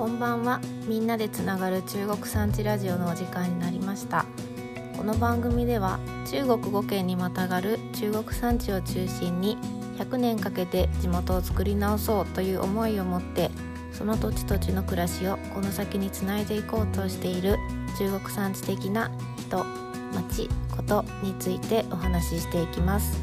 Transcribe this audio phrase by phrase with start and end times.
[0.00, 0.62] こんばんは。
[0.86, 4.24] みんなでつながる中国産地ラジオのお時間になりました。
[4.96, 9.58] この番組では中国5県にまたがる中国産地を中心に
[9.98, 13.50] 100年かけて地元を作り直そうという思いを持って
[13.92, 17.58] その土地土地の暮らしをこの先につないでいこうとしている
[17.98, 19.66] 中国産地的な人
[20.14, 23.20] 町ことについてお話ししていきます。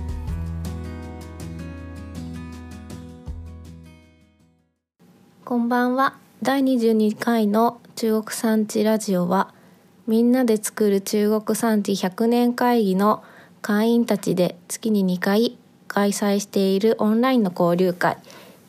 [5.44, 6.27] こんばんは。
[6.44, 9.56] 第22回の中国産地ラジオは
[10.06, 13.24] みんなで作る中国産地100年会議の
[13.64, 18.18] 会員たちで月に2回開催しているオンラインの交流会。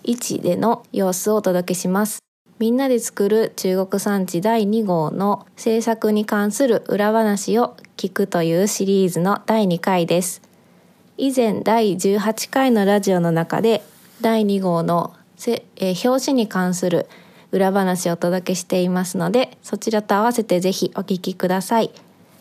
[0.05, 2.21] 1での様子をお届けします。
[2.59, 10.41] みんなで作る中国産地第2号の制作に関する裏話を聞くというシリーズの第2回です。
[11.19, 13.85] 以前第18回のラジオの中で
[14.23, 15.15] 第2号の、
[15.47, 17.07] えー、表紙に関する
[17.53, 21.91] 裏話をお届けしていますのでそちらと合わせてぜひお聞きください。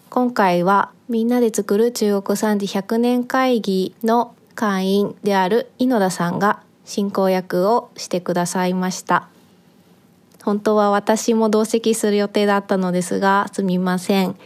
[0.10, 9.28] 今回はみんなで作る中国産地100年会議の会員である井野田さんが進行役をしてくださいました。
[10.48, 14.38] 本当は私も同席する予定だったのですがすみません、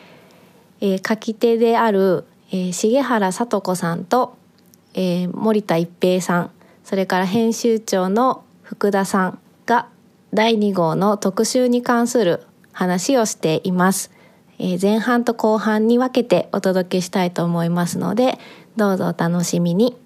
[0.80, 4.36] えー、書き手である、えー、重原聡子さんと、
[4.95, 6.52] えー、森田一平さん
[6.84, 9.89] それから編集長の福田さんが
[10.34, 14.12] 第2号の特集に関する話をしています。
[14.60, 18.38] え前半と後半に分けてお届けしたいと思いますので、
[18.78, 19.98] どうぞお楽しみに。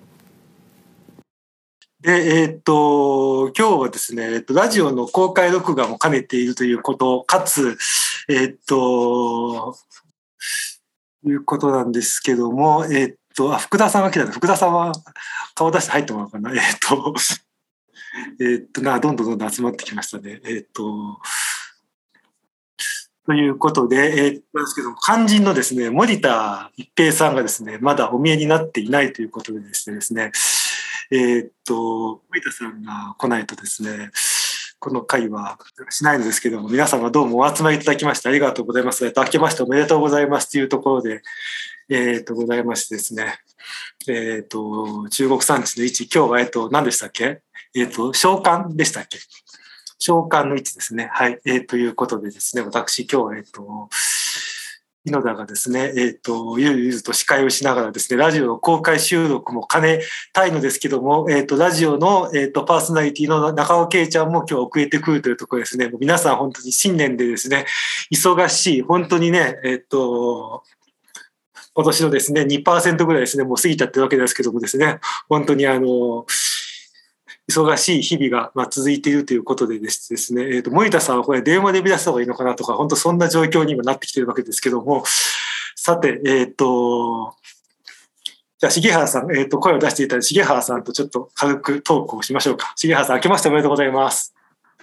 [2.02, 7.78] で、えー、っと、今日はですね、えっと、ラジオの公開録画も兼ねているということ、かつ、
[8.30, 9.76] えー、っと、
[11.26, 14.92] いうことなんですけども、えー、っと、あ、福田さんが来た福田さんは
[15.56, 16.52] 顔出して入ってもらおうかな。
[16.52, 17.14] えっと、
[18.40, 20.42] えっと、な、どんどんどんどん集まってきましたね。
[20.46, 21.20] えっと、
[23.26, 30.32] ということで、えー、なんですけど、肝心のですね、森田一平さんがですね、まだお見えになっていないということでですね、ですね
[31.12, 34.12] えー、っと、森田さんが来ないとですね、
[34.80, 35.58] この会は
[35.90, 39.06] しないのですけども、皆様どうもお集まりいただきましてありがとうございます。
[39.06, 41.22] えっと、明けましておめでとうございますというところで、
[41.90, 43.40] えー、っと、ございましてですね、
[44.08, 47.42] えー、っと、中国産地の位置、今日は、えっと、何でしたっけ？
[47.76, 49.18] えっと、召喚でしたっけ？
[49.98, 51.10] 召喚の位置ですね。
[51.14, 51.40] はい。
[51.46, 53.90] えー、ということでですね、私今日、えっと、
[55.06, 60.02] 井田がですね、えっ、ー、と、ゆるゆると司会をしながらですね、ラジオの公開収録も兼ね
[60.34, 67.66] たいのですけども、えっ、ー、と、ラジオの、えっ、ー、と、パーソナリティの中尾圭ちゃんも今日遅れてくるというところですね、もう皆さん本当に新年でですね、
[68.12, 70.64] 忙しい、本当にね、えっ、と、
[71.76, 75.00] 今年のですね、2%ぐらいですね、もう過ぎちゃってるわけですけどもですね、
[75.30, 76.26] 本当にあの、
[77.48, 85.04] 忙しい日々が、まあ、続いているということでですね、えっ、ー、と、森田さんはこれ電話で呼び出した方がいいのかなとか、本当そんな状況に今なってきてるわけですけども、
[85.76, 87.36] さて、えっ、ー、と、
[88.58, 92.74] じゃあ、重原さん、えっ、ー、と、声を出していただいて、重原さんとちょっと軽くトークをしましょうか。
[92.78, 94.34] 重原さん、明けましておめでとうございます。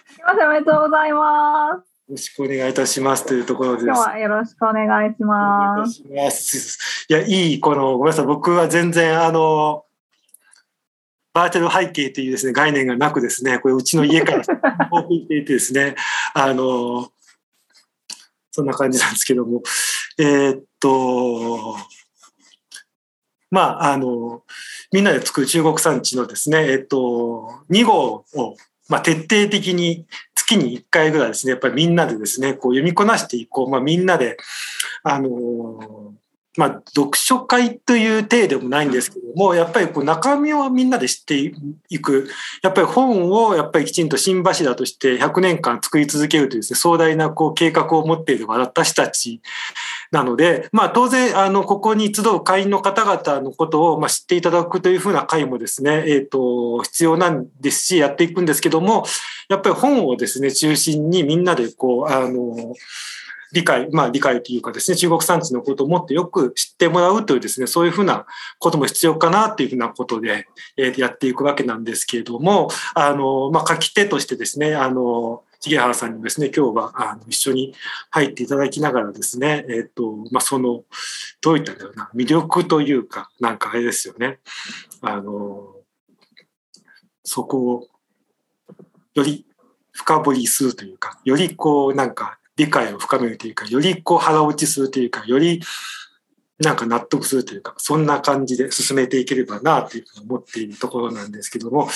[0.07, 1.93] 明けましておめでとうございます。
[2.09, 3.85] よろしくお願いいたしますというところです。
[3.87, 6.03] 今日はよろしくお願いします。
[6.03, 9.85] いますいや、いい、この、ごめんなさい、僕は全然、あの、
[11.35, 14.45] バーチャル背景というですね、概念がなくですね、これうちの家から
[14.91, 15.95] 送っていてですね、
[16.35, 17.11] あの、
[18.51, 19.63] そんな感じなんですけども、
[20.19, 21.77] えー、っと、
[23.51, 24.43] まあ、あの、
[24.93, 28.57] みんなで作る中国産地のですね、えっと、2号を、
[28.89, 33.71] まあ、徹底的に月に1回ぐらいですね、やっぱりみんなでですね、こう読みこなしていこう。
[33.71, 34.37] まあ、みんなで、
[35.03, 36.15] あの、
[36.59, 41.55] まあ、読書会という体でもないんですけども、やっぱりこう中身をみんなで知って
[41.89, 42.29] いく。
[42.63, 49.41] やっぱり本をやっぱりきちんと新柱として100年間作り続けるというですね、壮大なこう計画を持っている私たち
[50.11, 59.07] なので、まあ当然、あの、ここに集う会員の方々のことをまあ知っていただくというふうな会もですね、えっ、ー、と、必要なんですし、やっていくんですけども、
[59.49, 62.75] やっぱり本をですね、中心にみんなでこう、あの、
[63.53, 68.27] 理解、まあ理解というかですね、中国産地のことをもっとよく知ってもらうというですね、そういうふうな
[68.59, 70.47] ことも必要かなというふうなことで、
[70.77, 77.75] えー、やっていくわけなんですけれども、あの、まあ書き手としてですね、あの、重原さんにですね、今日はあの一緒に
[78.11, 80.85] 入っていただきながらですね、えっ、ー、と、まあその、
[81.41, 84.39] どういったんだろうな、魅力というか、なんかあれですよね。
[85.03, 85.77] あの、
[87.23, 87.89] そこを
[89.15, 89.47] より
[89.93, 95.61] 深掘りするというか、よりこうなんか理解を深めるというか、よりこう腹落ちするというか、より
[96.59, 101.89] なんか納得するというか、そんな感じで進めていければなというふうに思っているところなんですけども、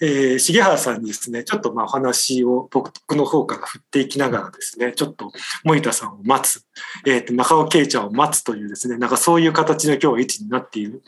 [0.00, 5.30] えー、重原さんにですね、ちょっとまあお話を僕の方から振っていきながらですね、ちょっと
[5.64, 6.64] 森田さんを待つ、
[7.06, 11.02] え、ー、と、中尾圭ちゃんを待つというですね、なんかそういう形の今日は位置になっている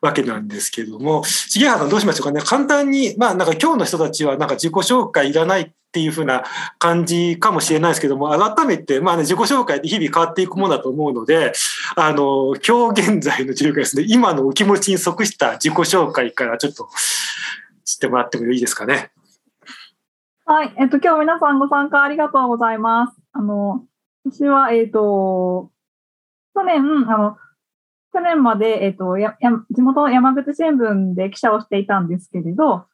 [0.00, 2.40] わけなんですけども、重原さんどうしましょうかね。
[2.40, 6.44] 簡単に、まあなんか今日の人たちはなんか自己紹介いらないっていうふうな
[6.78, 11.52] 感じかもしれないですけども、改めて、まあね、自己紹介って日々変わっていくものだと思うので、
[11.96, 16.90] あの、今日現在の自由ですね、今のお気持ちに即した自己紹介からちょっと
[17.84, 19.10] 知ってもらってもいいですかね。
[20.44, 20.74] はい。
[20.78, 23.16] えっと、今日皆さんご参加ありがとうございます。
[23.32, 23.86] あの、
[24.26, 25.70] 私は、えっと、
[26.54, 27.36] 去年、あの、
[28.12, 32.86] 去年まで、えっと、や、や、地元の山口新聞で記者をしていたんですけれど、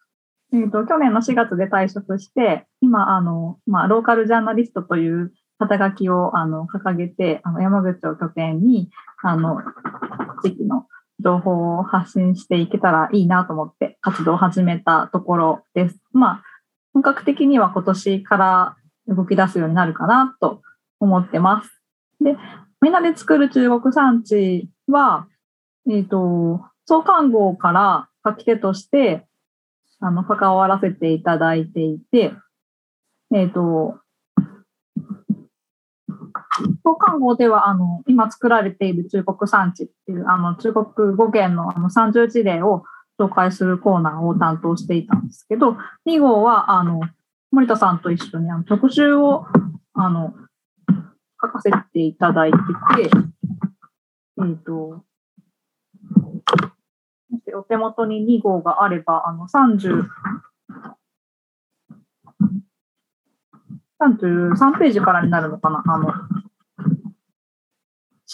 [0.55, 8.91] えっ、と、去年の4月で退職して、今、あの、まあ、ローカルジャーナリストという肩書きを、あの、掲げて、あの、山口を拠点に、
[9.23, 9.61] あの、
[10.43, 10.87] 地域の
[11.19, 15.97] 情報を発信していけたらいいなと思って活動を始めたところです。
[16.13, 16.43] まあ、
[16.93, 18.77] 本格的には今年から
[19.09, 20.63] 動き出すようになるかなと
[21.01, 21.71] 思ってます。
[22.21, 22.37] で、
[22.81, 25.27] みんなで作る中国産地は、
[25.91, 29.27] えっ、ー、と、創刊号から書き手として、
[30.05, 32.35] あの、関わらせていただいていて、
[33.35, 33.99] えっ、ー、と、
[36.85, 42.85] 創刊号では、あの、今作られている中国産地っていう、あの、中国語源のあの30事例を
[43.19, 47.01] 紹介するコーナーを担当していたんですけど、2号は、あの、
[47.51, 49.47] 森田さんと一緒にあの特集を、
[49.95, 50.35] あの、
[51.41, 53.11] 書かせていただいてて、
[54.39, 55.03] えっ、ー、と、
[57.57, 60.09] お手元に2号があれば、あの、30、
[64.01, 65.83] 33ページからになるのかな？
[65.87, 66.13] あの、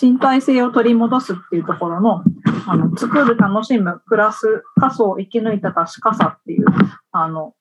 [0.01, 2.25] 身体性を取り戻すっていうところの、
[2.67, 6.65] あの、作る、楽しむ、暮らす、過疎生き抜いた確かさっていう、
[7.13, 7.55] あの、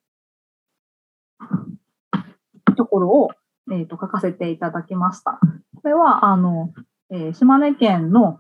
[2.76, 3.32] ところを、
[3.72, 5.40] えっ、ー、と、書かせていただきました。
[5.82, 6.74] これは、あの、
[7.12, 8.40] えー、島根県の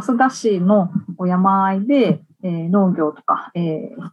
[0.00, 4.10] 増田市の山あいで、えー、農業とか、えー、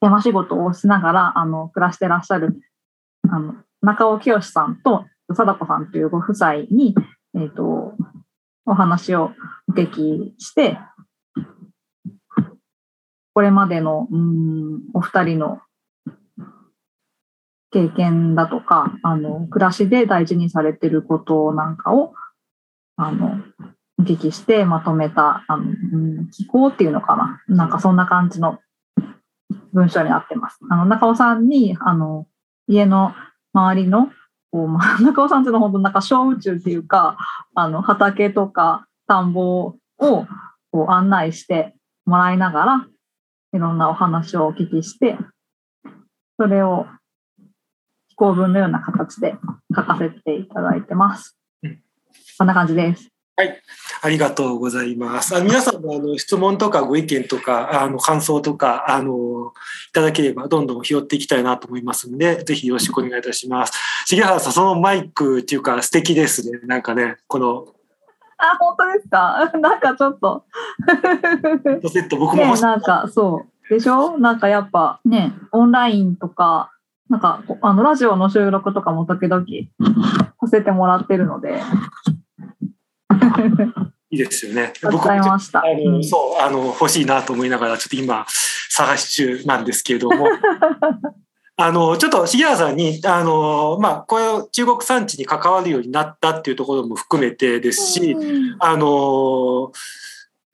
[0.00, 2.60] 山仕事をしながら、あの、暮らしてらっしゃる、
[3.30, 6.96] あの、中尾清さんと貞子さんというご夫妻に、
[7.36, 7.94] えっ、ー、と、
[8.66, 9.30] お話を
[9.68, 10.78] お聞きして、
[13.34, 15.60] これまでの、うん、お二人の
[17.70, 22.14] 経験だとか、あの、暮らしで大事にされてることなんかを、
[22.96, 23.40] あの、
[24.02, 27.40] お聞きしてまとめた、あの、うん、機構っていうのかな。
[27.46, 28.58] なんかそんな感じの
[29.72, 30.58] 文章になってます。
[30.68, 32.26] あの、中尾さんに、あの、
[32.66, 33.14] 家の
[33.52, 34.08] 周りの、
[34.50, 37.16] こう、まあ、中尾さんっていうのは本当なんか小宇宙っていうか、
[37.54, 40.26] あの、畑とか田んぼをこ
[40.72, 42.86] う案内してもらいながら、
[43.54, 45.16] いろんなお話をお聞きして、
[46.40, 46.86] それを
[48.08, 49.36] 非公文のような形で
[49.74, 51.38] 書かせていただいてます。
[52.36, 53.11] こんな感じです。
[53.34, 53.62] はい。
[54.02, 55.34] ありがとうございます。
[55.34, 59.52] あ皆さんのあの質問とかご意見とか、あの感想とか、あの、
[59.88, 63.72] いただければどんどん拾っていきたいなと思いますので、ぜひよろしくお願いいたします。
[64.08, 66.58] 重原さん、そのマイクっていうか素敵ですね。
[66.64, 67.66] なんかね、この。
[68.36, 69.50] あ、本当ですか？
[69.58, 70.44] なんかちょっと。
[71.88, 72.60] セット僕もね。
[72.60, 73.74] なんかそう。
[73.74, 74.18] でしょ？
[74.18, 76.70] なんかやっぱね、オンラインとか、
[77.08, 79.44] なんか、あの、ラジオの収録とかも時々
[80.40, 81.62] させてもらってるので、
[84.10, 84.72] いいですよね。
[84.82, 85.38] 僕もあの、
[86.02, 88.26] そう、あの、欲しいなと思いながら、ちょっと今、
[88.68, 90.28] 探し中なんですけれども。
[91.56, 98.16] あの、ちょっと、重原さんに、あの、まあ、これ中国産地に関わるようになったっていうところも含めてですし、
[98.58, 99.72] あの、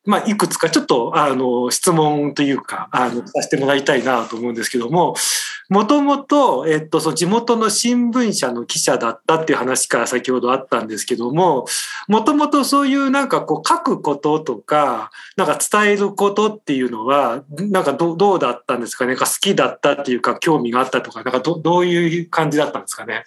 [0.04, 5.14] まあ、いくつかちょっと、あの、質問というか、あの、させてもらいたいなと思うんですけども、
[5.68, 11.66] もともと、えっと、その地元の新聞社の記者だったっていう話から先ほどあったんですけども、
[12.08, 19.14] もともとそういうなんかこう書くこととか、なんか伝えることっていうのは、なんかどどうだったんですかね？
[19.14, 23.24] か好きだったっていうか、興味があったとか、なんかどどういう感じだったんですかね？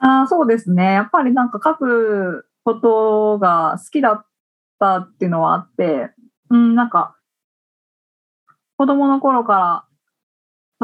[0.00, 0.92] あそうですね。
[0.92, 4.26] やっぱりなんか書くことが好きだっ
[4.78, 6.10] たっていうのはあって、
[6.50, 7.16] うん、なんか、
[8.76, 9.84] 子供の頃から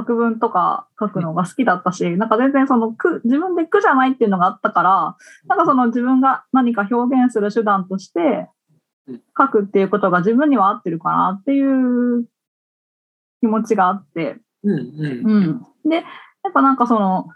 [0.01, 5.17] 作文とか書くのが好きだったし、なんか全然その苦、自分で苦じゃないっていうのがあったから、
[5.47, 8.49] なんかその自分が何か表現する手段として
[9.39, 12.25] 書くっていうことが自分には合ってるかなっていう
[13.41, 14.39] 気持ちがあって。
[14.63, 14.83] うん、う
[15.87, 17.29] ん、で、やっぱなんかその、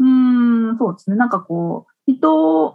[0.00, 1.16] うん、そうですね。
[1.16, 2.74] なんかこう、人を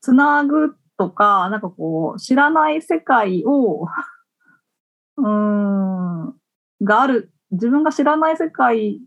[0.00, 3.86] つなぐとか、なんかこう、知らない世界を
[5.18, 6.37] うーん、
[6.82, 9.00] がある、自分が知らない世界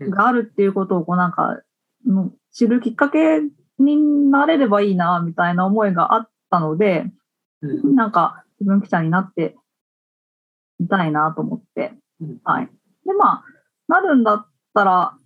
[0.00, 1.60] があるっていうことを、こうなんか、
[2.06, 3.40] の知るきっかけ
[3.78, 3.96] に
[4.30, 7.06] なれればいいな、みたいな思いがあったので、
[7.62, 7.94] うん。
[7.94, 9.54] なんか自分記者になって
[10.78, 12.40] みたいなと思って、うん。
[12.44, 12.66] はい。
[13.04, 13.44] で、まあ、
[13.88, 15.16] なるんだったら、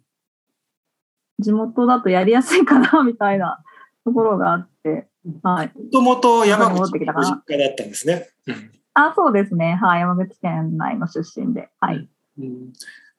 [1.39, 3.63] 地元だとやりやすいかな、みたいな
[4.05, 5.09] ところがあって、
[5.43, 5.73] はい。
[5.75, 8.29] もともと山口の実家だったんですね。
[8.95, 9.79] あ、そうですね。
[9.81, 10.01] はい。
[10.01, 11.69] 山口県内の出身で。
[11.81, 12.09] はい。
[12.39, 12.73] うん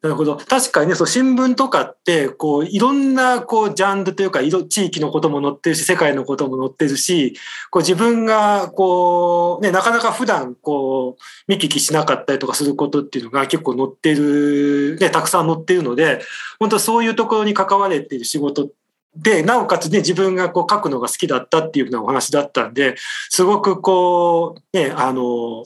[0.06, 0.38] なるほど。
[0.38, 7.36] 確かにね、そう、新聞とかって、こう、いろんな、こう、ジャンルというか、いろ地域のことも載ってるし、世界のことも載ってるし、
[7.72, 16.22] こう、自分が、こう、ね、なかなか普段、こう、見聞きしなかったりとかすることっていうのが結構載ってる、ね、たくさん載ってるので、
[16.60, 18.74] 本当そういうところに関われている仕事って
[19.16, 22.96] で、なおかつね、自分がこう書くのが好きだったっていうようなお話だったんで、
[23.30, 25.66] すごくこう、ね、あの、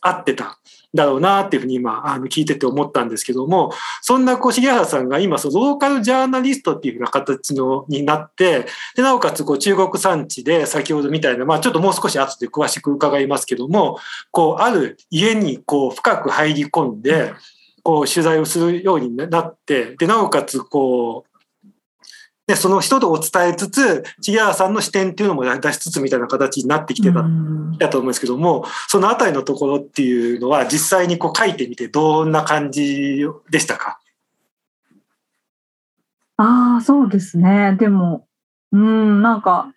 [0.00, 0.58] 合ってた。
[0.96, 13.98] だろうなっていうふうに今あの聞いてて思ったんですけどもそんなこう重原さんが今そのローカルジャーナリストっていうふうな形のになってでなおかつこう中国産地で先ほどみたいな、まあ、ちょっともう少し後で詳しく伺いますけども
[14.30, 17.32] こうある家にこう深く入り込んで
[17.82, 21.35] こう取材をするようになってでなおかつこう
[22.46, 33.98] でその人とお伝えつつ重原さんの視点っていうのも出しつつみたいな形になってきてたうんだと思うんですけども、そのあたりのところっていうのは実際にこう書いてみてどんな感じでしたか？
[36.38, 37.76] ああ、そうですね。
[37.80, 38.28] でも、
[38.70, 39.72] うん、なんか、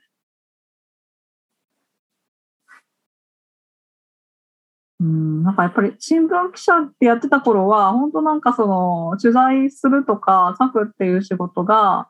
[4.99, 12.09] うん、なんかやっぱり新聞記者ってやってた頃は、本当なんかその取材するとか書くっていう仕事が、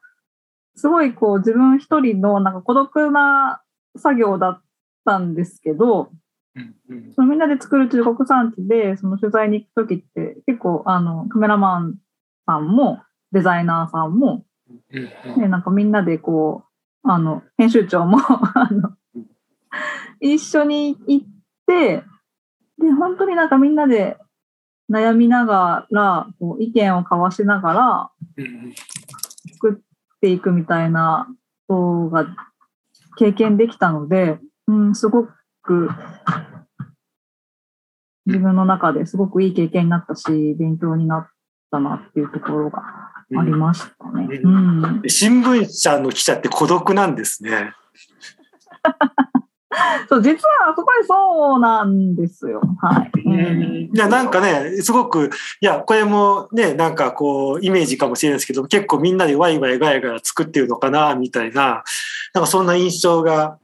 [0.75, 3.61] すごいこう自分一人のなんか孤独な
[3.97, 4.61] 作業だっ
[5.05, 6.11] たんですけど、
[7.15, 11.95] そのみんなで作る中国産地でその取材に行くときって結構あのカメラマン
[12.45, 14.43] さんもデザイナーさんも
[15.37, 16.63] ね、なんかみんなでこ
[17.03, 18.19] う、あの、編集長も、
[18.53, 18.95] あの、
[20.19, 21.27] 一緒に行っ
[21.65, 22.03] て、
[22.77, 24.17] で、本当になんかみんなで
[24.89, 28.98] 悩みながら、こう意見を交わしながら作
[30.19, 31.27] っていくみたいな
[31.67, 32.27] ことが
[33.17, 35.27] 経験できたので、うん、すご
[35.63, 35.89] く
[38.25, 41.27] 自分の中ですごくいい経験になったし、勉強になっ
[41.71, 42.81] たなっていうところが
[43.37, 44.27] ありましたね。
[44.43, 47.73] ううん新聞社の記者って孤独なんですね。
[50.09, 52.61] そう、実はそこにそうなんですよ。
[52.81, 53.11] はい。
[53.25, 61.83] うんいやなんかねすごくいやこれもねなんかこうイメージかもしれないですけど結構みんなでワイワイガヤガヤ作ってるのかなみたいな
[62.33, 63.57] なんかそんな印象が、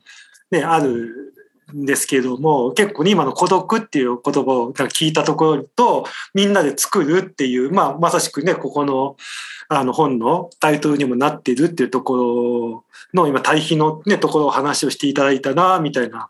[0.51, 1.34] ね、ある
[1.75, 9.17] んですけども結構ね今の孤独っていう言葉を聞いたところとみんなで作るっていう、まあ、まさしくねここの
[9.67, 16.29] あの本のタイトルにもなっているっていうところの今対比の、ね、ところを話をしていただいたなみたいな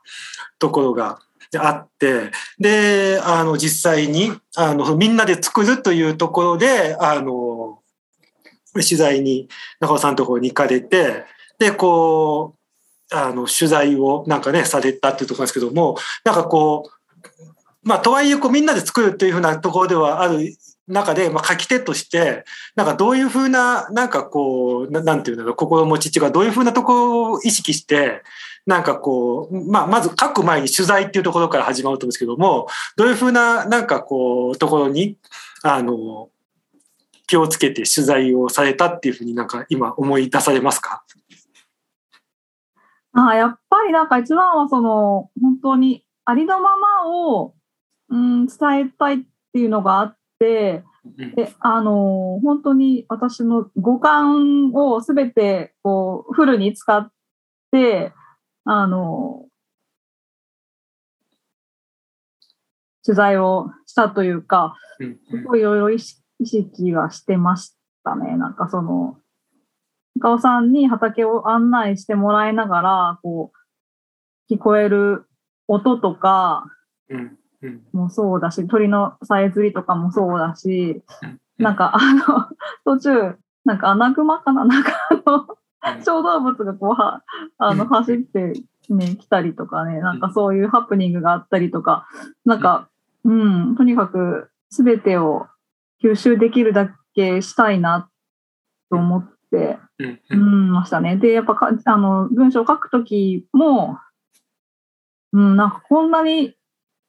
[0.58, 1.20] ところが
[1.58, 7.80] あってであの実際にあのみんなで作るというところであの
[8.74, 9.48] 取材に
[9.80, 11.26] 中尾さんのところに行かれて
[11.60, 12.65] でこう
[13.12, 17.20] あの取材をなんかねされたっていうところですけどもなんかこう
[17.84, 20.56] まあとはいえこうみんなで作るというふうなところではある
[20.88, 22.46] 中で、まあ、書き手として
[22.76, 28.24] なんかどういうふうななんかこうななんていうんだろう心持ちっていうかどういうふうなところを意識して
[28.66, 35.18] なんかこう、まあ、まず書く前に取材っていうところから始まると思うんですけども、どういうふうな、なんかこう、ところに、
[35.62, 36.30] あの、
[37.28, 41.05] 気をつけて取材をされたっていうふうになんか今思い出されますか？
[43.16, 47.56] あやっぱりなんか一番はその、本当にありのままを、
[48.10, 49.18] うん、伝えたいっ
[49.54, 50.84] ていうのがあって、
[51.36, 57.10] で、あの、本当に私の五感をすべてこう、フルに使っ
[57.72, 58.12] て、
[58.66, 59.46] あの、
[63.06, 65.20] 取材をしたというか、うん。
[65.30, 68.36] すごいいろいろ意識はしてましたね。
[68.36, 69.20] なんかその、
[70.16, 73.52] 中尾さんに畑を案内してもらいながら、こ
[74.50, 75.26] う、聞こえる
[75.68, 76.66] 音とか
[77.92, 81.04] もそうだし、鳥のさえずりとかもそうだし、
[81.58, 84.66] なんかあの、途中、なんかアナグマかな？
[84.66, 85.48] なんかあの、
[86.04, 87.24] 小動物がこうは、
[87.58, 87.90] あの、うん。
[87.90, 88.54] 走って
[88.90, 92.08] ね、来たりとかね、なんかそういうハプニングがあったりとか、
[92.46, 92.90] なんか、
[93.24, 95.48] うん、とにかく全てを
[96.04, 98.10] 吸収できるだけしたいな
[98.92, 99.35] と思って、
[100.30, 101.18] うんましたね。
[101.18, 103.98] で、やっぱか、あの、文章を書くときも、
[105.34, 106.56] うん、なんかこんなに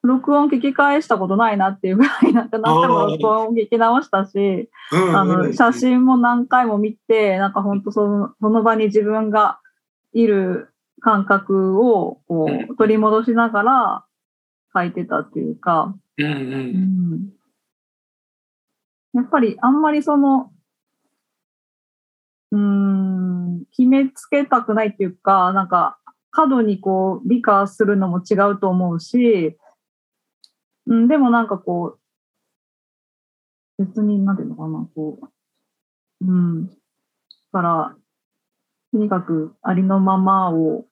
[0.03, 9.61] 録音聞き返したことないなっていうぐらい、なんか何回も録音聞き直したし、あの、写真も何回も見て、なんか本当その、その場に自分が
[10.13, 14.05] いる感覚をこう取り戻しながら
[14.75, 17.33] 書いてたっていうか、うん。
[19.13, 20.51] やっぱりあんまりその、
[22.53, 25.99] うん、決めつけたくないっていうか、なんか
[26.31, 29.57] 過度にこう美化するのも違うと思うし、
[30.87, 31.99] うん、でもなんかこ
[33.79, 36.71] う、別に、なんていうのかな、こう、うん。
[37.53, 37.97] から、
[38.93, 40.87] とにかくありのままを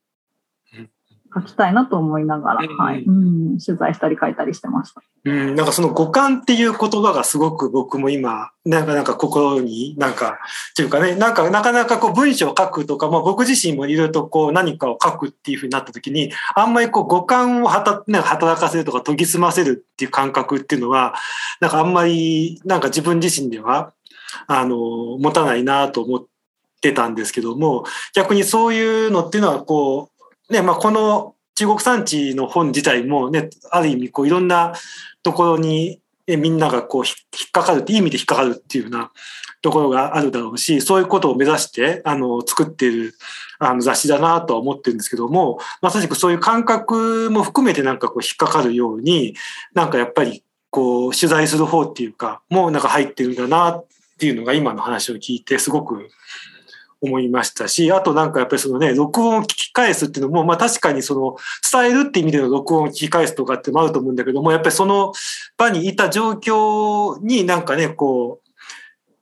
[1.35, 2.77] 書きたいなと思いながら、うん。
[2.77, 5.03] はい、うん、取材したり書いたりしてました。
[5.25, 10.39] うん、なんかその五感っていう言葉がすごく僕も今、なんかなんか心になんか、
[10.73, 21.15] っていうかね、なんかなかなかこう文章を書くとか、まあ僕自身もいろいろとこう何かを書くっていうふうになった時に、あんまりこう五感をはた、ね、働かせるとか研ぎ澄ませるっていう感覚っていうのは、
[21.61, 23.93] なんかあんまりなんか自分自身では、
[24.47, 24.77] あの、
[25.19, 26.25] 持たないなと思っ
[26.81, 30.14] てたんですけども、逆にそういうのっていうのはこう、
[30.51, 34.75] ね、まあこの中国産地の本自体もね、ある意味こういろんな
[35.23, 37.13] ところにえみんながこう引
[37.49, 39.11] っかかるっていい意味で引っかかるっていうような
[39.63, 43.15] ところがあるだろうし、そういうことを目指してあの作っている
[43.59, 49.35] あの雑誌だなとは思ってるんですけども、まさしくそういう感覚も含めてなんかこう引っかかるように、
[49.75, 53.87] なんかやっぱりこう取材する方っていうか、もうなんか入ってるんだなっ
[54.19, 56.09] ていうのが今の話を聞いてすごく
[57.05, 61.37] 思いましたし、あとなんかやっぱりそのね、録音を聞き返すっていうのも、まあ確かにその
[61.71, 65.13] 伝えるっていう意味での録音を聞き返すとかってもあると思うんだけども、やっぱりその
[65.57, 68.41] 場にいた状況になんかね、こ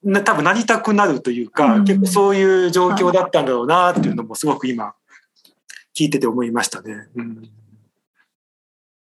[0.04, 4.94] う、な多分なりたくなるというか、うん結構そういう状況だったんだろうなっていうのもすごく今
[5.96, 7.08] 聞いてて思いましたね。
[7.14, 7.50] うん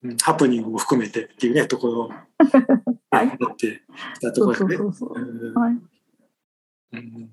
[0.02, 2.08] うんハプニングも含めてっていうね、ところを
[3.10, 3.82] はいやって
[4.14, 4.82] きたとそうころでね。
[4.82, 5.22] そうそうそう。
[5.22, 5.78] うんはい。
[6.92, 7.30] うん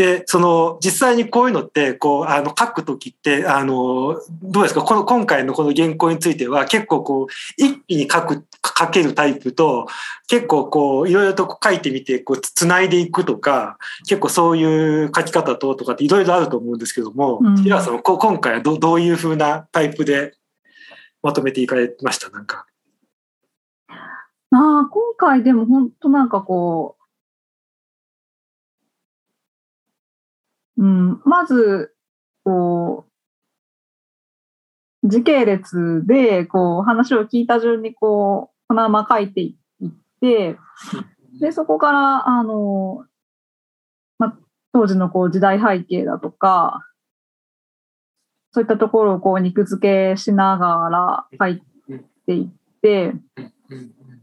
[0.00, 4.80] で、その、実際にこういうのって、こう、あの、書くときって、あの、どうですか？
[4.80, 7.26] この、今回のこの原稿については、結構こう、
[7.62, 8.46] 一気に書く、
[8.78, 9.88] 書けるタイプと、
[10.26, 13.76] 結構こう、いろいろと書いてみて、こう、つないでいくとか、
[14.08, 20.32] 結構そういう書き方と、とかっていろいろあると思うんですけどもうん、さんはこ今回はどどういうふうなタイプで
[21.22, 22.30] まとめていかれました？
[22.30, 22.64] なんか。
[23.88, 23.94] あ
[24.52, 26.99] あ、今回でも本当なんかこう、
[30.80, 31.94] うん、まず、
[32.42, 33.04] こ
[35.02, 39.90] う、時系列で、こう、話を聞いた順に、こう、そのまま書いていっ
[40.20, 40.56] て、
[41.38, 43.04] で、そこから、あの、
[44.18, 44.38] ま、
[44.72, 46.80] 当時のこう時代背景だとか、
[48.52, 51.62] そういったところをこう肉付けしながら書い
[52.26, 53.12] ていって、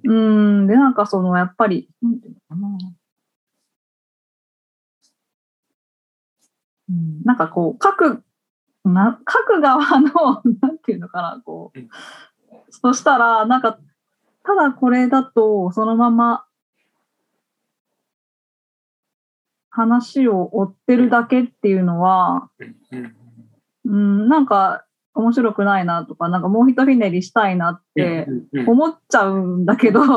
[0.04, 0.60] うん。
[0.60, 2.94] うん、で、なんかその、やっぱり、なんていうのかな。
[6.90, 8.24] うん、なんかこう、書く、
[8.86, 11.90] な、書く側の、なんていうのかな、こううん。
[12.70, 13.80] そしたら、なんか、
[14.44, 16.46] ただこれだと、そのまま、
[19.70, 22.50] 話を追ってるだけっていうのは、
[22.92, 23.16] うん
[23.86, 28.28] うん、なんか面白くないなとか、なんかもう一ひねりしたいなって
[28.68, 30.16] 思っちゃうんだけど、うん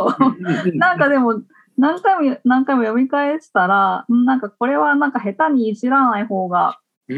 [0.79, 1.43] なんかでも、
[1.81, 7.15] 何回も何回も読み返したら、うんなんかこれはなんか下手にいじらない方がい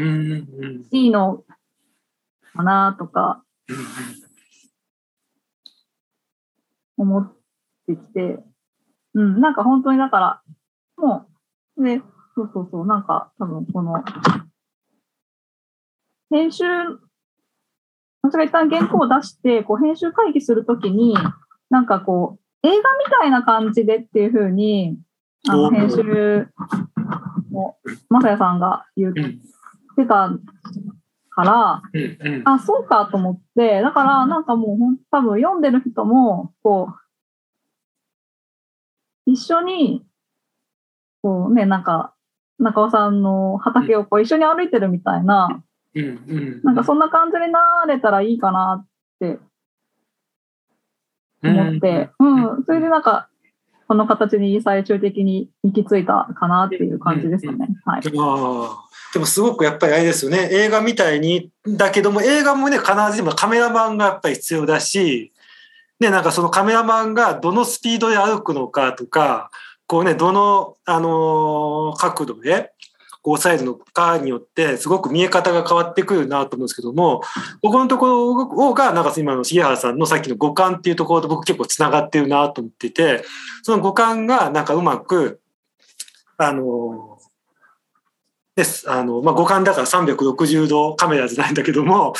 [1.07, 1.43] いの
[2.53, 3.43] かなとか。
[6.97, 7.33] 思っ
[7.87, 8.39] てきて、
[9.13, 10.41] うん、なんか本当にだから、
[10.97, 11.27] も
[11.77, 12.01] う、で、
[12.35, 14.03] そうそうそう、なんか多分この、
[16.29, 16.63] 編集、
[18.21, 21.15] 私が一旦原稿を出して、こう編集会議するときに、
[21.69, 22.81] なんかこう、映画み
[23.19, 24.97] たいな感じでっていうふうに、
[25.47, 26.47] あの編集
[27.51, 27.77] も、
[28.09, 29.39] まさやさんが言っうん。
[29.95, 30.31] てた
[31.29, 31.81] から、
[32.45, 34.77] あ、そうかと思って、だからなんかもう
[35.11, 36.89] 多分読んでる人も、こ
[39.27, 40.05] う、一緒に、
[41.21, 42.13] こうね、なんか、
[42.59, 45.63] 中尾さんの畑をこう一緒に歩いてるみたいな、
[46.63, 48.87] なんかそんな感じになれたらいいかなっ
[49.19, 49.39] て
[51.43, 53.27] 思って、うん、それでなんか、
[53.87, 57.67] この形に最終的に行き着いたかなっていう感じですかね。
[57.85, 58.01] はい。
[58.01, 60.49] でもすごくやっぱりあれですよね。
[60.51, 65.31] 映画みたいにだけども映画もね必ずしもカメラマンがやっぱり必要だし、
[65.99, 69.51] ね、なんかそのカメラマンがどのスピードで歩くのかとか
[69.85, 72.72] こうねどの、あのー角度で
[73.23, 77.21] 抑えるのかによって、すごく見え方が変わってくるなと思うんですけども、
[77.61, 83.23] ここのところが、なんか今の重原さんのさっきの五感っていうところと僕結構つながってるなと思っていて、
[83.63, 85.39] その五感がなんかうまく、
[86.37, 87.19] あの、
[88.55, 88.89] です。
[88.89, 92.13] あの、まあ、五感だから360度カメラじゃないんだけども、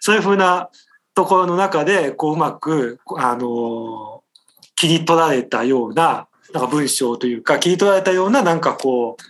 [0.00, 0.70] そういうふうな
[1.14, 4.22] ところの中で、こううまく、あの、
[4.76, 9.22] 切り取られたような、なんか文章というか、切り取られたような、なんかこう、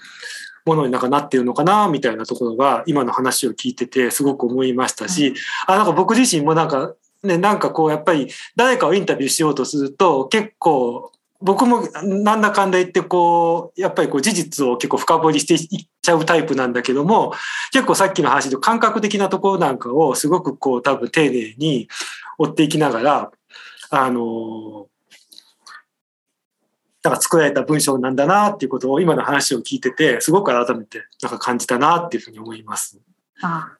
[0.65, 5.35] ものになんかなってるのかな、みたいなところが、今の話を聞いてて、すごく思いましたし、
[5.67, 17.33] あ、なんか僕自身もなんか、ね、なんかこう、やっぱり誰かをインタビューしようとすると、結構、僕もなんだかんだ言ってこう、やっぱりこう事実を結構深掘りしていっちゃうタイプなんだけども、
[17.73, 21.89] 結構さっきの話で感覚的なところなんかをすごくこう多分丁寧に
[22.39, 23.31] 追っていきながら、
[23.91, 24.87] あの、
[27.03, 32.99] なんか作られた文章なんだなっていうことを今の話を聞いてて、すごく改めてなんか感じたなっていうふうに思います。
[33.43, 33.73] あ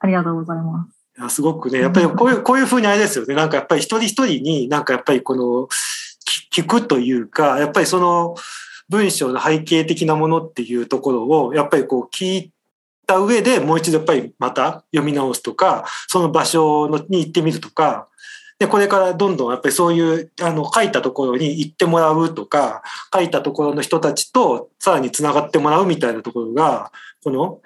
[0.00, 1.02] ありがとうございます。
[1.18, 3.34] いやすごくね、やっぱりこういう、こういうふうにあれですよね。
[3.34, 5.68] なんかやっぱり一人一人になんかやっぱりこの、
[6.52, 8.34] 聞くというか、やっぱりその
[8.88, 12.52] 文章の背景的なものっていうところを、やっぱりこう聞い
[13.06, 18.08] た上でもう一度やっぱりまた読み直すとか、その場所に行ってみるとか、
[18.62, 26.92] で、これからどんどんやっぱりそういう、あの、書いたところに行ってもらうとか、書いたところの人たちとさらに繋がってもらうみたいなところが、
[27.24, 27.60] この、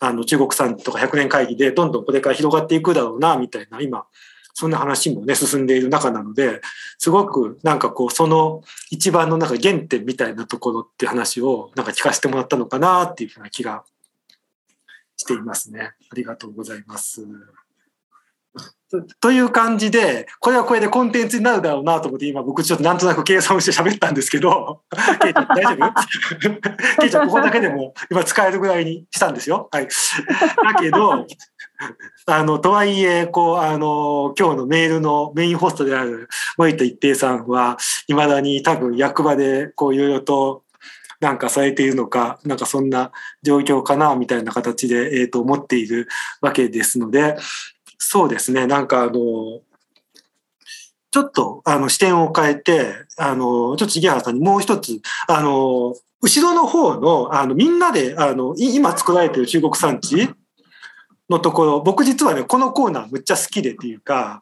[0.00, 4.04] あの、中国産とか100年会議でどんどんこれから広がっていくだろうな、みたいな、今、
[4.52, 6.60] そんな話もね、進んでいる中なので、
[6.98, 13.82] すごくなんかこう、その一番のなんか原点みたいなところっていう話をなんか聞かせてもらったのかなっていうふうな気が
[15.16, 15.92] していますね。
[16.10, 17.24] ありがとうございます。
[19.20, 24.80] という感じで、これはこれでコンテンツになるだろうなと思って、今僕ちょっとなんとなく計算をして喋ったんですけど、
[25.20, 25.76] ケイちゃん大丈
[26.96, 27.00] 夫？
[27.02, 29.68] ケイちゃんここだけでも今使えるぐらいにしたんですよ。
[29.70, 29.88] はい。
[29.88, 31.26] だけど、
[32.26, 40.64] あの、とはいえ、こう、あの、今日のメールのメインホストである森田一平さんは、未だに多分役場でこういろいろと
[41.20, 46.08] なんかされているのか、なんかそんな状況かな、みたいな形で、えっ、と、思っている
[46.40, 47.36] わけですので、
[47.98, 49.12] そうですね、なんかあの、
[51.10, 60.28] ちょっとあの視点を変えて、あの、ちょっと重原さんにもう一つ、あの、後ろの方の、あの、みんなで、あの、今作られている中国産地
[61.30, 64.40] のところ、僕実はね、このコーナーむっちゃ好きでっていうか、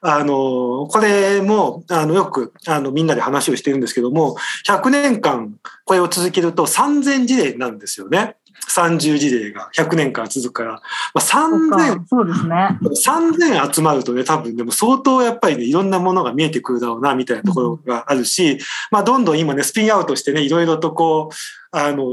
[0.00, 8.36] あの、これも、あの、よく、あの、みんなで話をしてるんですけども、100年間これを続けると3000事例なんですよね。
[8.68, 10.72] 30事例が100年間続くから。
[10.72, 10.80] ま
[11.14, 12.78] あ、3000、そうですね。
[12.82, 18.58] 3000集まるとね、多分でも相当やっぱりね、いろんなものが見えてくるだろうな、みたいなところがあるし、
[18.90, 21.34] まあ、どんどん今ね、スピンアウトしてね、いろいろとこう、
[21.76, 22.06] あの、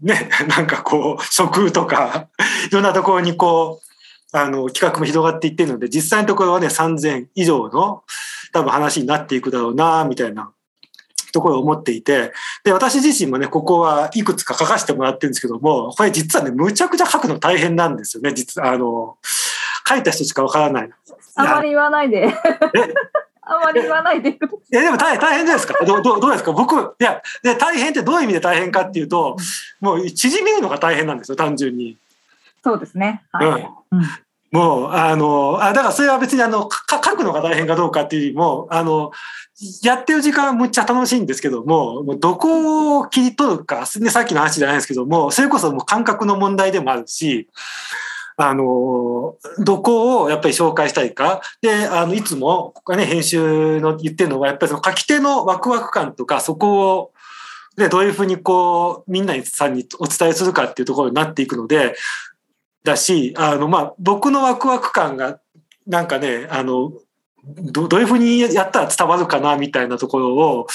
[0.00, 2.28] ね、なんかこう、食とか、
[2.70, 8.02] いろんなところにこう、あの、企画も広がっていってるので、実際のところはね、3000以上の
[8.52, 10.50] 多分話になっていくだろうな、みたいな
[11.36, 12.32] ところを思っていて、
[12.64, 19.18] で、私自身もね、ここはいくつか書かせてもらってるんですけども、これ実はね、むちゃくちゃ書くの大変なんですよね、実は、あの、
[19.88, 20.90] 書いた人しかわからない。
[21.34, 22.32] あまり言わないで。
[23.48, 24.30] あまり言わないで。
[24.30, 24.34] い
[24.70, 25.84] や、でも大変、大変じゃないですか？
[25.84, 26.52] どう、どうどうですか？
[26.52, 29.36] 僕、いや、で、大変ってどういう意味で大変かっていうと、
[29.80, 31.96] もう縮めるのが大変なんですよ、単純に。
[32.64, 33.22] そうですね。
[33.32, 33.68] はい。
[33.92, 34.08] うんうん
[34.52, 39.10] もう、あの、あ、だからそれは別にあの、か書くのが大変かどうかっていうよりも、あの、
[39.82, 47.48] やってる時間はむっちゃ楽しいんですけども、もうどこを切り取るか、ね、さっきの話じゃないですけども、それこそもう感覚の問題でもあるし、
[48.38, 51.40] あの、どこをやっぱり紹介したいか。
[51.62, 57.12] で、あの、いつも、ここね、編集の言ってるのは、やっぱりその書き手のワクワク感とか、そこを、
[57.78, 61.94] ね、どういうふうにこう、みんなにさんにお伝えするかっていうところになっていくので、
[62.86, 65.40] だし、あの、まあ、僕のワクワク感が、
[65.86, 66.92] なんかね、あの、
[67.44, 70.66] どどういうふうにやったら伝わるかな、みたいなところを、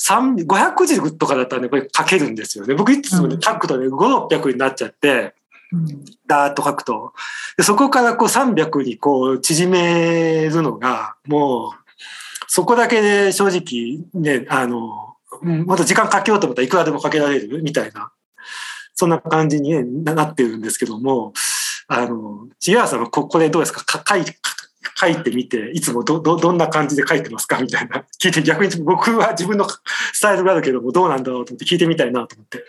[0.00, 2.74] 3 500字とかだったらね、これ書けるんですよね。
[2.74, 5.34] 僕いつもね、書くとね、5、600になっちゃって、
[5.72, 7.12] うんダーッと書くと。
[7.56, 11.72] でそこからこう300にこう縮めるのが、もう、
[12.48, 18.10] そこだけで正直ね、あの、うんまた時間かけようと思ったらいくらでもかけられるみたいな、
[18.94, 21.32] そんな感じに、ね、ななってるんですけども、
[21.88, 23.84] あの、千原さんはここれどうですか？
[23.84, 24.24] か書い
[24.96, 27.60] 書いてみて、いつもど、ど、どんな感じで書いてますか？
[27.60, 28.04] みたいな。
[28.20, 32.64] 聞いて逆に僕は自分のスタイルがあるけども、どうなんだろうと思って聞いてみたいなと思って。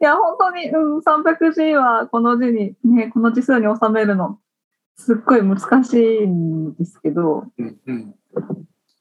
[0.00, 4.38] いや、本当に、うん、300字はこの字に、ね、この字数に収めるの、
[4.96, 8.14] すっごい難しいんですけど、うんうん、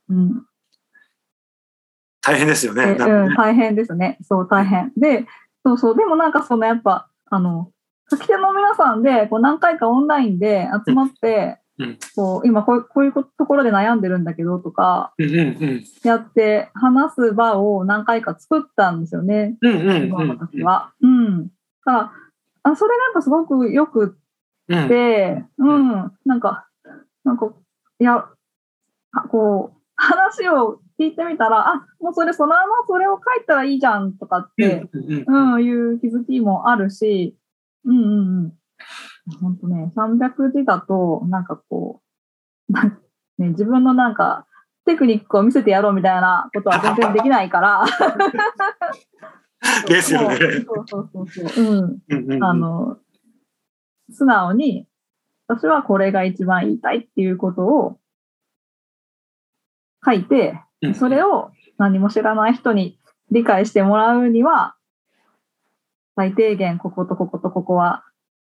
[0.10, 0.46] うん、
[2.22, 2.86] 大変ですよね。
[2.86, 4.18] ねうん、大変ですね。
[4.24, 4.92] そう、大変。
[4.98, 5.28] で、
[5.66, 5.98] そうそう。
[5.98, 7.72] でもなんかそのやっぱ、あの、
[8.10, 15.84] 書き手の皆さんで、こう何回かオンラインで集まって、うんこう今こうこういうところで悩んでるんだけどとか、うんうんうん。
[16.04, 19.58] やって話す場を何回か作ったんですよね。
[19.60, 20.94] うんうん今うんは。
[21.02, 21.48] うん。
[21.48, 21.52] だ
[21.84, 22.12] から、
[22.64, 24.18] あそれがやっぱすごくよく
[24.70, 24.86] うん。
[24.86, 26.68] って、うん、なんか、
[27.24, 27.52] なんか、
[28.00, 28.26] いや、
[29.12, 37.38] あこう、話を聞いてみたら、あ、もうそれそのままそれを書いたらいいじゃんとかって、うんいう気づきもあるし、
[37.86, 38.08] うんうんう
[38.48, 38.54] ん。
[39.42, 42.02] 本当ね、300字だと、なんかこ
[42.70, 42.74] う、
[43.42, 44.48] ね、自分のなんか、
[44.86, 47.84] テクニックを見せてやろうみたいなことは全然できないから。
[49.88, 50.38] ですよね。
[50.38, 51.66] そうそうそうそう。
[51.66, 51.78] うん。
[51.78, 52.98] うんうんうんあの、
[54.12, 54.88] 素直に、
[55.48, 58.00] 私はこれが一番言いたいっていうことを
[60.06, 63.00] 書いて、うんそれを何も知らない人に
[63.32, 64.76] 理解してもらうには、
[66.16, 68.04] 最低限こことこことここは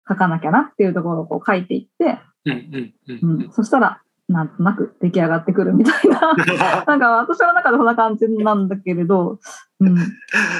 [0.09, 6.35] 書かなきゃなっていうところをこう書いていって、うんうんうんううんん、そしたら、なんとなく出来上がってくるみたいな。
[6.87, 9.38] なんか私の中でそんな感じなんだけれど、
[9.81, 9.96] うん。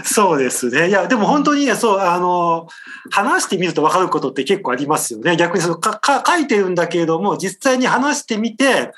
[0.03, 0.89] そうですね。
[0.89, 2.67] いや、でも本当にね、そう、あの、
[3.11, 5.37] 話してみると分かることって結構ありますよね。
[5.37, 8.93] 逆にそのかか書いてるんだけれども、実際に話してみて、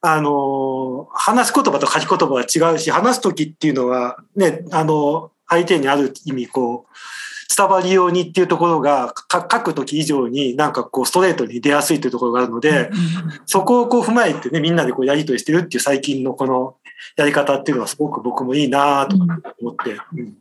[0.00, 6.94] あの、話し言葉と書き言葉は違うし、話すときっていうのは、ね、あの、相手にある意味、こう、
[7.56, 12.90] 伝わりようにっていうところが、か書くとき以上になんかこう、ストレートに出やすいというところがあるので、
[13.46, 16.76] そこをこう踏まえてね、みんなでこうやりとりしてるっていう最近のこの
[17.16, 20.36] やり方っていうのはすごく僕もいいなとうん思って、うん、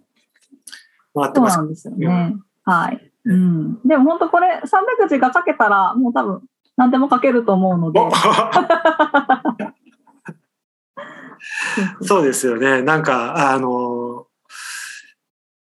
[1.15, 1.56] 回ってます。
[1.56, 2.36] そうなんですよね。
[2.63, 3.12] はい。
[3.26, 3.80] うん。
[3.88, 6.41] でも本当これ300字が書けたら、もう多分
[6.76, 8.00] 何でも書けると思うので。
[12.02, 12.82] そうですよね。
[12.82, 14.28] なんか、あの、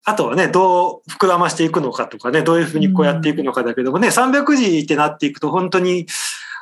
[0.03, 6.07] あとはね、どう膨らましていくのかとかね、どういうふうにこうやっていくのかだけどもね、300字ってなっていくと本当に、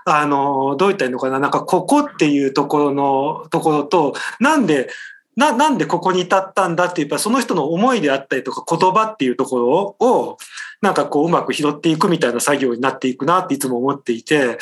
[0.06, 4.90] あの、どういったらいいのかな、なんかここっていうところのところと、なんで、
[5.38, 10.38] な、なんでここに至ったんだっていう、やっぱその人の思いであったりとか言葉っていうところを、
[10.82, 14.58] なんかこううまく拾っていくみたいな作業になっていくなっていつも思っていて、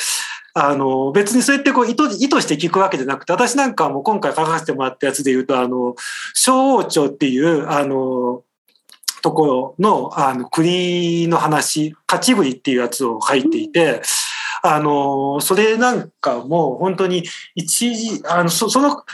[0.54, 5.94] あの、別にそうやってこう意図、意図して聞くわけじゃなくて、私なんかも今回書かせてもらったやつで言うと、あの、
[6.34, 8.42] 小王朝っていう、あの、
[9.22, 14.02] ところの、あの、栗の話、勝ち栗っていうやつを書いていて、
[14.62, 19.04] あの、それなんかも本当に一時、あの、そその、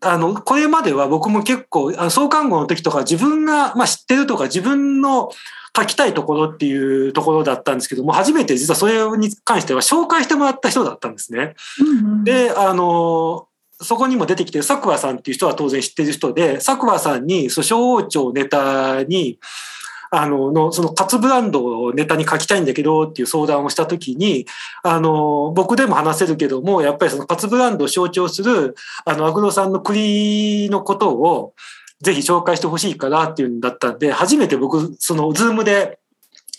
[0.00, 5.30] あの、これまでは僕も結構、あの創刊号の時とか自分が、まあ、知ってるとか自分の
[5.76, 11.54] 書きたいところっていうところだったんですけども、初めて実はそれに関しては紹介してもらった人だったんですね。
[11.80, 13.48] うん、で、あの、
[13.80, 19.38] そこにも出てきてる佐久間さんっていう人は当然知ってる人で、佐久間さんに、そう小王朝ネタに、
[20.14, 24.46] あの、の、そのカツブランドをネタに書きたいんだけどっていう相談をしたときに、
[24.82, 31.54] あの、僕でも話せるけども、やっぱりそのカツブランドを象徴する、あの、アグロさんの栗のことを、
[32.02, 36.00] ぜひ紹介してほしいからっていうんだったんで、初めて僕、その、ズームで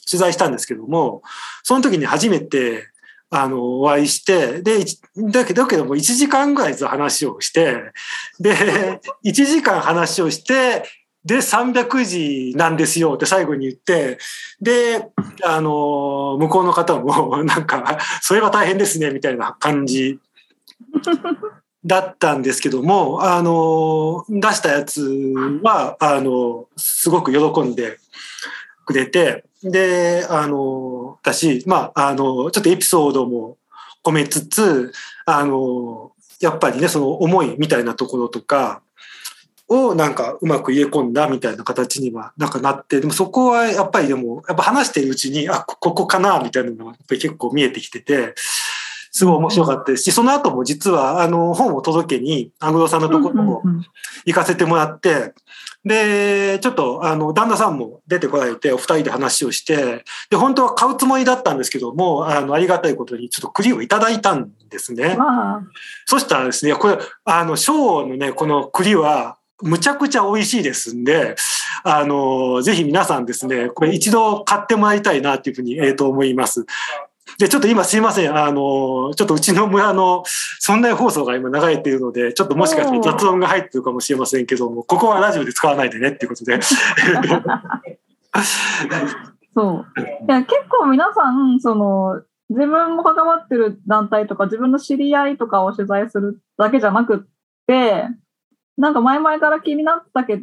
[0.10, 1.21] 取材したんですけども、
[1.63, 2.88] その時に初めて、
[3.29, 4.86] あの、お会いして、で、
[5.17, 7.91] だけど、だけども1時間ぐらいずつ話をして、
[8.39, 10.86] で、 1時間話をして、
[11.25, 14.19] で、300字なんですよって最後に言って、
[14.62, 15.08] で、
[15.43, 20.19] あの、向こうの方も、なんか、 それは大変ですね、みたいな感じ
[21.86, 27.98] だったんですけども、あの、出したやつは、あの、すごく喜んで
[28.86, 33.58] くれて、で、あの、私、まあ、あの、ちょっとエピソードも
[34.04, 34.93] 込めつつ、
[35.26, 38.82] あの、やっぱりね、その思いみたいなところとか
[39.69, 48.36] をなんかうまく入れ込んだみたいな形にはなんかなって、でもそこはやっぱりでも、やっぱ話してるうちに、あ、ここかなみたいなのが結構見えてきてて、
[49.13, 53.62] すごい面白かったですし、その後も実はあの本を届けに、アングロさんのところも
[54.26, 55.36] 行かせてもらって、
[55.86, 65.15] で、ちょっと、あの、旦那さんも出てこられて、お二人で話をして、で、本当は買うつもりだったんですけども、あの、ありがたいことに、ちょっと栗をいただいたんですね。
[65.17, 65.62] まあ、
[66.06, 71.36] そしたらですね、これ、あの、小のね、この栗は、むちゃくちゃ美味しいですんで、
[71.84, 76.65] あの、ぜひ皆さんですね、これ一度買ってもらいたいなっていうふうに、えーと思います。
[77.39, 78.36] で、ちょっと今すいません。
[78.36, 80.24] あの、ちょっとうちの村の
[80.67, 86.60] 村内放送が今流れているので、ちょっともしかして雑音が入ってるかもしれませんけども、ここはラジオで使わないでねっていうことで。
[89.54, 89.86] そう。
[89.98, 97.19] いや、結構皆さん、その、自分も関わってる団体とか、自分の知り合いとかを取材するだけじゃなくっ
[97.67, 98.08] て、
[98.78, 100.41] なんか前々から気になったけ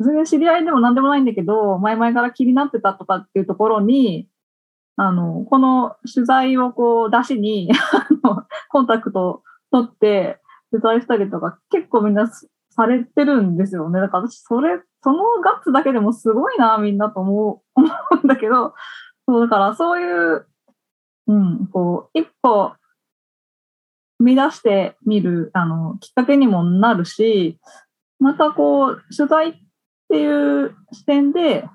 [0.00, 4.28] 全然知り合いでも何でもないんだけど、前々から気になってたとかっていうところに、
[4.98, 10.40] あの、この取材をこう出しに、 あの、コンタクト取って
[10.72, 12.28] 取材したりとか、結構みんな
[12.70, 14.00] されてるんですよね。
[14.00, 17.88] だから私、それ、そのガッツだけでもすごいな、みんなと思う、 思
[18.22, 18.74] うんだけど、
[19.28, 20.46] そう、だからそういう、
[21.28, 22.72] うん、こう、一歩、
[24.20, 27.60] 踏み出してみる、あの、きっかけにもなるし、
[28.18, 29.54] またこう、取材っ
[30.08, 31.68] ていう視点で、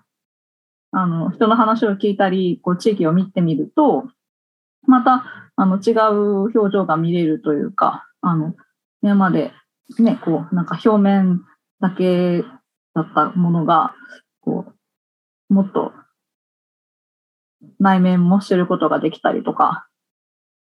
[0.93, 4.05] あの、人の話を聞いたり、こう、地域を見てみると、
[4.87, 5.25] また、
[5.55, 8.55] あの、違う表情が見れるというか、あの、
[9.01, 9.51] 今まで
[9.99, 11.41] ね、こう、なんか表面
[11.81, 12.43] だけ
[12.93, 13.95] だったものが、
[14.41, 14.65] こ
[15.49, 15.91] う、もっと
[17.79, 19.87] 内面も知ることができたりとか、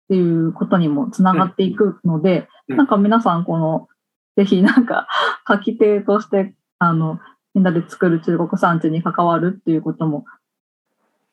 [0.04, 2.76] っていうことにもつながっていくので、うん。
[2.76, 3.88] なんか皆さんこの、
[4.36, 5.06] ぜひなんか
[5.46, 7.18] 書き手として、あの、
[7.58, 10.24] みんなで作る中国産地に関わるっていうことも、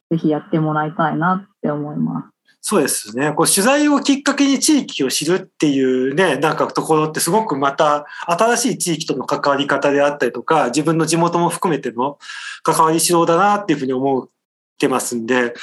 [0.09, 2.27] ぜひやってもらいたいなって思います。
[2.61, 3.31] そうですね。
[3.31, 12.17] こう取材をきっかけに地域を知るっていうね、なんかところってすごくまた新しい地域との関わり方であったりとか、自分の地元も含めての
[12.63, 14.27] 関わりしろうだなっていうふうに思っ
[14.79, 15.53] てますんで、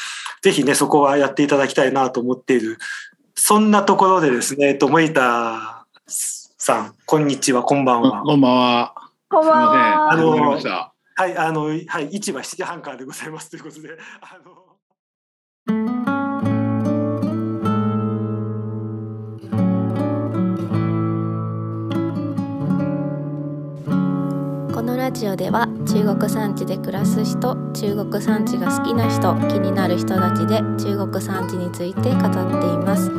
[0.43, 2.79] ぜひね、そこはやっていただきたいなと思っている。
[3.35, 8.23] そんなところでですね、えっと、森田さん、こんにちは、こんばんは。
[8.23, 9.02] こんばんは。
[9.33, 9.93] こんばんすいません。
[9.93, 10.13] は。
[10.13, 10.95] あの始まりました。
[11.15, 13.89] はい、あの、はい、市場7時半からでございますということで、
[14.21, 14.63] あの、
[24.75, 33.11] このラジオでは中国産地で暮らす人中国産地が好きな人気になる人たちで中国産地について語っています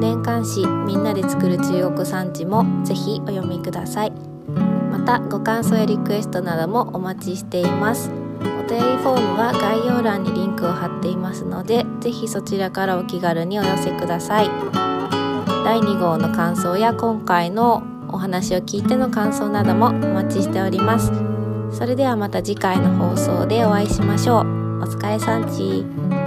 [0.00, 4.33] 年刊誌みんなで作る中国産地もぜひお読みくださいま
[5.04, 8.10] たご感想やリクエストなどもお待ちしています。
[8.40, 14.50] お便りフォームは概要欄にリンクを貼っていますのでぜひそちらからお気軽にお寄せください。
[15.64, 21.12] 第2号の感想や今回のお話を聞いての感想などもお待ちしております。
[21.70, 24.64] それではまた次回の放送でお会いしましょう。
[24.82, 26.23] お疲れさんち。